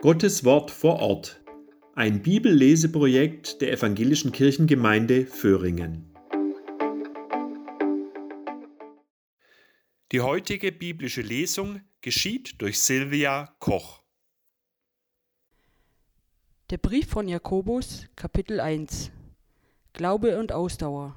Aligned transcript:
Gottes 0.00 0.44
Wort 0.44 0.70
vor 0.70 1.00
Ort. 1.00 1.42
Ein 1.96 2.22
Bibelleseprojekt 2.22 3.60
der 3.60 3.72
Evangelischen 3.72 4.30
Kirchengemeinde 4.30 5.26
Föhringen. 5.26 6.14
Die 10.12 10.20
heutige 10.20 10.70
biblische 10.70 11.22
Lesung 11.22 11.80
geschieht 12.00 12.62
durch 12.62 12.80
Silvia 12.80 13.56
Koch. 13.58 14.04
Der 16.70 16.78
Brief 16.78 17.08
von 17.08 17.26
Jakobus, 17.26 18.06
Kapitel 18.14 18.60
1 18.60 19.10
Glaube 19.94 20.38
und 20.38 20.52
Ausdauer. 20.52 21.16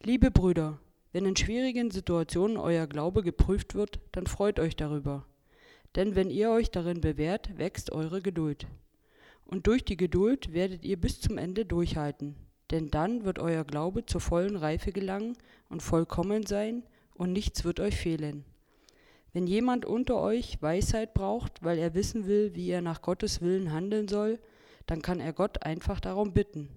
Liebe 0.00 0.30
Brüder, 0.30 0.78
wenn 1.10 1.26
in 1.26 1.34
schwierigen 1.34 1.90
Situationen 1.90 2.56
euer 2.56 2.86
Glaube 2.86 3.24
geprüft 3.24 3.74
wird, 3.74 3.98
dann 4.12 4.28
freut 4.28 4.60
euch 4.60 4.76
darüber. 4.76 5.27
Denn 5.98 6.14
wenn 6.14 6.30
ihr 6.30 6.50
euch 6.52 6.70
darin 6.70 7.00
bewährt, 7.00 7.58
wächst 7.58 7.90
eure 7.90 8.22
Geduld. 8.22 8.68
Und 9.44 9.66
durch 9.66 9.84
die 9.84 9.96
Geduld 9.96 10.52
werdet 10.52 10.84
ihr 10.84 10.96
bis 10.96 11.20
zum 11.20 11.38
Ende 11.38 11.66
durchhalten. 11.66 12.36
Denn 12.70 12.88
dann 12.88 13.24
wird 13.24 13.40
euer 13.40 13.64
Glaube 13.64 14.06
zur 14.06 14.20
vollen 14.20 14.54
Reife 14.54 14.92
gelangen 14.92 15.36
und 15.68 15.82
vollkommen 15.82 16.46
sein, 16.46 16.84
und 17.14 17.32
nichts 17.32 17.64
wird 17.64 17.80
euch 17.80 17.96
fehlen. 17.96 18.44
Wenn 19.32 19.48
jemand 19.48 19.86
unter 19.86 20.20
euch 20.22 20.62
Weisheit 20.62 21.14
braucht, 21.14 21.64
weil 21.64 21.78
er 21.78 21.94
wissen 21.94 22.28
will, 22.28 22.54
wie 22.54 22.70
er 22.70 22.80
nach 22.80 23.02
Gottes 23.02 23.40
Willen 23.40 23.72
handeln 23.72 24.06
soll, 24.06 24.38
dann 24.86 25.02
kann 25.02 25.18
er 25.18 25.32
Gott 25.32 25.64
einfach 25.64 25.98
darum 25.98 26.32
bitten. 26.32 26.68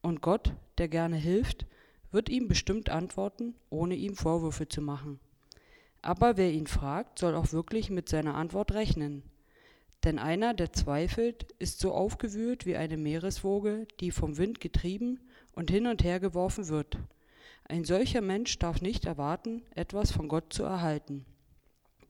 Und 0.00 0.22
Gott, 0.22 0.54
der 0.78 0.88
gerne 0.88 1.16
hilft, 1.16 1.66
wird 2.10 2.30
ihm 2.30 2.48
bestimmt 2.48 2.88
antworten, 2.88 3.54
ohne 3.68 3.96
ihm 3.96 4.16
Vorwürfe 4.16 4.66
zu 4.66 4.80
machen. 4.80 5.20
Aber 6.06 6.36
wer 6.36 6.52
ihn 6.52 6.68
fragt, 6.68 7.18
soll 7.18 7.34
auch 7.34 7.50
wirklich 7.50 7.90
mit 7.90 8.08
seiner 8.08 8.36
Antwort 8.36 8.70
rechnen. 8.70 9.24
Denn 10.04 10.20
einer, 10.20 10.54
der 10.54 10.72
zweifelt, 10.72 11.48
ist 11.58 11.80
so 11.80 11.92
aufgewühlt 11.92 12.64
wie 12.64 12.76
eine 12.76 12.96
Meereswoge, 12.96 13.88
die 13.98 14.12
vom 14.12 14.38
Wind 14.38 14.60
getrieben 14.60 15.18
und 15.56 15.68
hin 15.68 15.88
und 15.88 16.04
her 16.04 16.20
geworfen 16.20 16.68
wird. 16.68 16.96
Ein 17.64 17.84
solcher 17.84 18.20
Mensch 18.20 18.56
darf 18.60 18.80
nicht 18.80 19.04
erwarten, 19.04 19.62
etwas 19.74 20.12
von 20.12 20.28
Gott 20.28 20.52
zu 20.52 20.62
erhalten. 20.62 21.26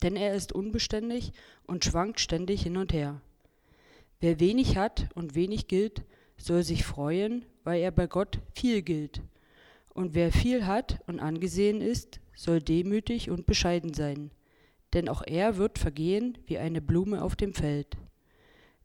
Denn 0.02 0.14
er 0.14 0.34
ist 0.34 0.52
unbeständig 0.52 1.32
und 1.66 1.86
schwankt 1.86 2.20
ständig 2.20 2.64
hin 2.64 2.76
und 2.76 2.92
her. 2.92 3.22
Wer 4.20 4.40
wenig 4.40 4.76
hat 4.76 5.08
und 5.14 5.34
wenig 5.34 5.68
gilt, 5.68 6.02
soll 6.36 6.64
sich 6.64 6.84
freuen, 6.84 7.46
weil 7.64 7.80
er 7.80 7.92
bei 7.92 8.06
Gott 8.06 8.40
viel 8.52 8.82
gilt. 8.82 9.22
Und 9.96 10.14
wer 10.14 10.30
viel 10.30 10.66
hat 10.66 11.00
und 11.06 11.20
angesehen 11.20 11.80
ist, 11.80 12.20
soll 12.34 12.60
demütig 12.60 13.30
und 13.30 13.46
bescheiden 13.46 13.94
sein, 13.94 14.30
denn 14.92 15.08
auch 15.08 15.22
er 15.26 15.56
wird 15.56 15.78
vergehen 15.78 16.36
wie 16.46 16.58
eine 16.58 16.82
Blume 16.82 17.22
auf 17.22 17.34
dem 17.34 17.54
Feld. 17.54 17.96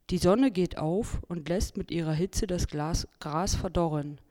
Die 0.09 0.17
Sonne 0.17 0.51
geht 0.51 0.77
auf 0.77 1.21
und 1.27 1.49
lässt 1.49 1.75
mit 1.75 1.91
ihrer 1.91 2.13
Hitze 2.13 2.47
das 2.47 2.67
Glas, 2.67 3.09
Gras 3.19 3.55
verdorren. 3.55 4.21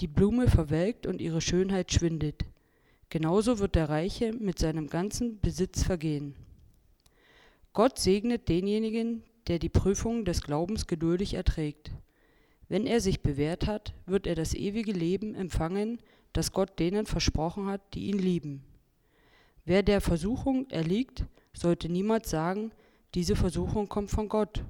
Die 0.00 0.06
Blume 0.06 0.48
verwelkt 0.48 1.06
und 1.06 1.20
ihre 1.20 1.42
Schönheit 1.42 1.92
schwindet. 1.92 2.46
Genauso 3.10 3.58
wird 3.58 3.74
der 3.74 3.90
Reiche 3.90 4.32
mit 4.32 4.58
seinem 4.58 4.86
ganzen 4.86 5.38
Besitz 5.40 5.82
vergehen. 5.82 6.34
Gott 7.74 7.98
segnet 7.98 8.48
denjenigen, 8.48 9.24
der 9.46 9.58
die 9.58 9.68
Prüfung 9.68 10.24
des 10.24 10.40
Glaubens 10.40 10.86
geduldig 10.86 11.34
erträgt. 11.34 11.90
Wenn 12.68 12.86
er 12.86 13.00
sich 13.00 13.22
bewährt 13.22 13.66
hat, 13.66 13.94
wird 14.06 14.26
er 14.26 14.34
das 14.34 14.54
ewige 14.54 14.92
Leben 14.92 15.34
empfangen, 15.34 16.00
das 16.32 16.52
Gott 16.52 16.78
denen 16.78 17.06
versprochen 17.06 17.66
hat, 17.66 17.80
die 17.94 18.08
ihn 18.08 18.18
lieben. 18.18 18.62
Wer 19.64 19.82
der 19.82 20.00
Versuchung 20.00 20.68
erliegt, 20.70 21.24
sollte 21.52 21.88
niemals 21.88 22.30
sagen, 22.30 22.72
diese 23.14 23.36
Versuchung 23.36 23.88
kommt 23.88 24.10
von 24.10 24.28
Gott. 24.28 24.64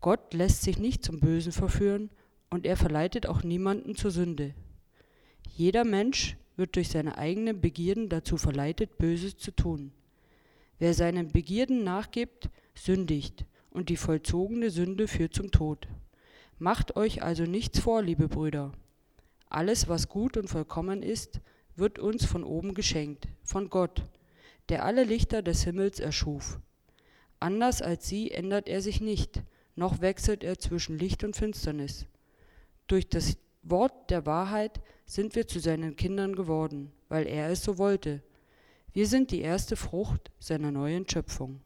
Gott 0.00 0.34
lässt 0.34 0.62
sich 0.62 0.78
nicht 0.78 1.04
zum 1.04 1.20
Bösen 1.20 1.52
verführen 1.52 2.10
und 2.50 2.66
er 2.66 2.76
verleitet 2.76 3.26
auch 3.26 3.42
niemanden 3.42 3.94
zur 3.94 4.10
Sünde. 4.10 4.54
Jeder 5.54 5.84
Mensch 5.84 6.36
wird 6.56 6.76
durch 6.76 6.88
seine 6.88 7.18
eigenen 7.18 7.60
Begierden 7.60 8.08
dazu 8.08 8.36
verleitet, 8.36 8.98
Böses 8.98 9.36
zu 9.36 9.50
tun. 9.50 9.92
Wer 10.78 10.94
seinen 10.94 11.30
Begierden 11.30 11.84
nachgibt, 11.84 12.50
sündigt, 12.74 13.44
und 13.70 13.88
die 13.88 13.96
vollzogene 13.96 14.70
Sünde 14.70 15.08
führt 15.08 15.34
zum 15.34 15.50
Tod. 15.50 15.88
Macht 16.62 16.94
euch 16.94 17.24
also 17.24 17.42
nichts 17.42 17.80
vor, 17.80 18.02
liebe 18.02 18.28
Brüder. 18.28 18.70
Alles, 19.48 19.88
was 19.88 20.08
gut 20.08 20.36
und 20.36 20.46
vollkommen 20.46 21.02
ist, 21.02 21.40
wird 21.74 21.98
uns 21.98 22.24
von 22.24 22.44
oben 22.44 22.72
geschenkt, 22.74 23.26
von 23.42 23.68
Gott, 23.68 24.04
der 24.68 24.84
alle 24.84 25.02
Lichter 25.02 25.42
des 25.42 25.64
Himmels 25.64 25.98
erschuf. 25.98 26.60
Anders 27.40 27.82
als 27.82 28.06
sie 28.06 28.30
ändert 28.30 28.68
er 28.68 28.80
sich 28.80 29.00
nicht, 29.00 29.42
noch 29.74 30.00
wechselt 30.00 30.44
er 30.44 30.56
zwischen 30.56 30.96
Licht 31.00 31.24
und 31.24 31.34
Finsternis. 31.34 32.06
Durch 32.86 33.08
das 33.08 33.36
Wort 33.64 34.08
der 34.08 34.24
Wahrheit 34.24 34.80
sind 35.04 35.34
wir 35.34 35.48
zu 35.48 35.58
seinen 35.58 35.96
Kindern 35.96 36.36
geworden, 36.36 36.92
weil 37.08 37.26
er 37.26 37.50
es 37.50 37.64
so 37.64 37.76
wollte. 37.76 38.22
Wir 38.92 39.08
sind 39.08 39.32
die 39.32 39.40
erste 39.40 39.74
Frucht 39.74 40.30
seiner 40.38 40.70
neuen 40.70 41.08
Schöpfung. 41.08 41.60